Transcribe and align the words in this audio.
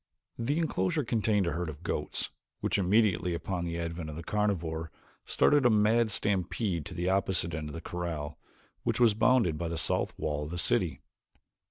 The 0.39 0.57
enclosure 0.57 1.03
contained 1.03 1.45
a 1.45 1.51
herd 1.51 1.69
of 1.69 1.83
goats 1.83 2.31
which 2.59 2.79
immediately 2.79 3.35
upon 3.35 3.65
the 3.65 3.77
advent 3.77 4.09
of 4.09 4.15
the 4.15 4.23
carnivore 4.23 4.89
started 5.25 5.63
a 5.63 5.69
mad 5.69 6.09
stampede 6.09 6.87
to 6.87 6.95
the 6.95 7.07
opposite 7.07 7.53
end 7.53 7.69
of 7.69 7.73
the 7.73 7.81
corral 7.81 8.39
which 8.81 8.99
was 8.99 9.13
bounded 9.13 9.59
by 9.59 9.67
the 9.67 9.77
south 9.77 10.17
wall 10.17 10.45
of 10.45 10.49
the 10.49 10.57
city. 10.57 11.01